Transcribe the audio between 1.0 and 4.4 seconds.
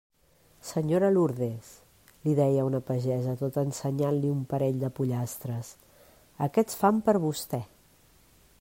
Lourdes», li deia una pagesa tot ensenyant-li